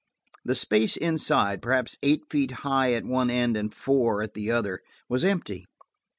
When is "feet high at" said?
2.27-3.05